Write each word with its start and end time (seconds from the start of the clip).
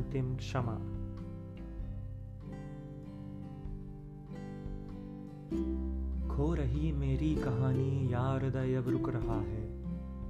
क्षमा। 0.00 0.74
खो 6.36 6.54
रही 6.54 6.92
मेरी 6.92 7.34
कहानी, 7.34 8.12
यार 8.12 8.50
दयब 8.50 8.88
रुक 8.88 9.08
रहा 9.08 9.40
है। 9.40 9.82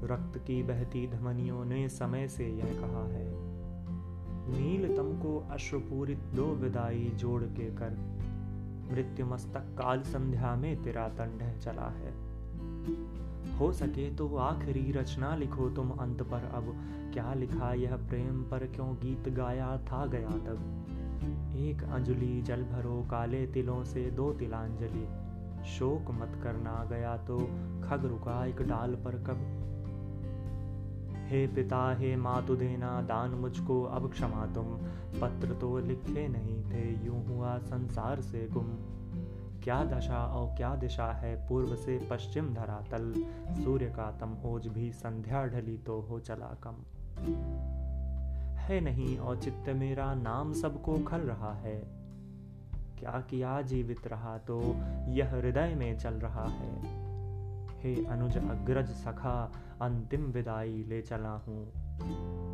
रक्त 0.06 0.38
की 0.38 0.62
बहती 0.62 1.06
धमनियों 1.06 1.64
ने 1.64 1.88
समय 1.88 2.28
से 2.28 2.48
यह 2.48 2.80
कहा 2.80 3.06
है। 3.06 3.32
नीलतम 4.48 5.18
को 5.18 5.48
अश्रुपूरित 5.50 6.18
दो 6.18 6.44
विदाई 6.44 7.12
जोड़ 7.14 7.42
के 7.42 7.70
कर। 7.70 7.90
मृत्यु 8.92 9.26
मस्तक 9.26 9.60
काल 9.60 10.02
संध्या 10.02 10.56
में 10.56 10.82
तेरा 10.82 11.08
तंड 11.08 11.58
चला 11.58 11.88
है। 11.88 12.32
हो 13.58 13.72
सके 13.72 14.14
तो 14.14 14.36
आखिरी 14.36 14.92
रचना 14.92 15.36
लिखो 15.36 15.70
तुम 15.70 15.90
अंत 15.90 16.22
पर। 16.22 16.50
अब 16.54 16.72
क्या 17.12 17.34
लिखा 17.34 17.72
यह 17.74 17.96
प्रेम 17.96 18.42
पर? 18.42 18.66
क्यों 18.66 18.94
गीत 18.94 19.28
गाया 19.28 19.76
था 19.76 20.06
गया 20.06 20.28
तब? 20.28 20.86
एक 21.56 21.82
अंजलि 21.82 22.42
जल 22.42 22.62
भरो 22.62 23.06
काले 23.10 23.46
तिलों 23.46 23.84
से 23.84 24.10
दो 24.10 24.32
तिलांजलि। 24.32 25.08
शोक 25.66 26.10
मत 26.10 26.40
करना 26.42 26.86
गया 26.90 27.16
तो 27.16 27.38
खग 27.84 28.04
रुका 28.04 28.46
एक 28.46 28.62
डाल 28.62 28.94
पर 28.94 29.18
कब? 29.18 29.58
हे 31.28 31.46
पिता, 31.46 31.94
हे 31.94 32.16
मातु 32.16 32.56
देना 32.56 33.02
दान 33.02 33.30
मुझको 33.30 33.82
अब 33.82 34.10
क्षमा 34.10 34.46
तुम। 34.46 34.64
पत्र 35.20 35.54
तो 35.54 35.78
लिखे 35.78 36.28
नहीं 36.28 36.62
थे, 36.64 37.06
यूँ 37.06 37.24
हुआ 37.26 37.58
संसार 37.58 38.20
से 38.20 38.48
गुम। 38.52 38.66
क्या 39.64 39.84
दशा 39.84 40.24
और 40.26 40.56
क्या 40.56 40.74
दिशा 40.74 41.06
है? 41.12 41.48
पूर्व 41.48 41.74
से 41.76 42.08
पश्चिम 42.10 42.54
धरातल 42.54 43.12
सूर्य 43.64 43.86
का 43.86 44.10
तम 44.10 44.36
ओज 44.44 44.66
भी 44.66 44.92
संध्या 44.92 45.46
ढली 45.46 45.78
तो 45.78 46.00
हो 46.00 46.20
चला 46.20 46.56
कम। 46.66 46.74
है 48.58 48.80
नहीं 48.80 49.18
और 49.18 49.36
चित्त 49.36 49.68
मेरा, 49.68 50.14
नाम 50.14 50.52
सबको 50.52 50.98
खल 50.98 51.20
रहा 51.20 51.52
है। 51.54 51.76
क्या 52.98 53.20
किया 53.30 53.62
जीवित 53.62 54.06
रहा 54.06 54.38
तो 54.38 54.60
यह 55.08 55.30
हृदय 55.30 55.74
में 55.74 55.98
चल 55.98 56.14
रहा 56.14 56.44
है। 56.44 56.72
हे 57.80 58.04
अनुज 58.06 58.36
अग्रज 58.36 58.88
सखा, 58.88 59.52
अंतिम 59.82 60.24
विदाई 60.24 60.84
ले 60.88 61.02
चला 61.02 61.30
हूँ। 61.30 61.64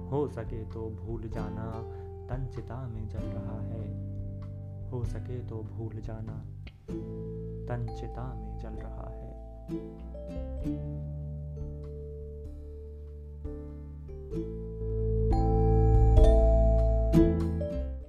हो 0.08 0.28
सके 0.28 0.64
तो 0.64 0.90
भूल 0.90 1.28
जाना 1.28 1.70
तन 2.28 2.46
चिता 2.54 2.88
में 2.88 3.08
जल 3.08 3.18
रहा 3.18 3.60
है। 3.60 4.08
हो 4.90 5.04
सके 5.04 5.38
तो 5.38 5.56
भूल 5.56 6.00
जाना। 6.00 6.57
तन 6.90 7.96
चिता 8.00 8.34
में 8.34 8.58
जल 8.58 8.68
रहा 8.68 9.10
है। 9.10 9.18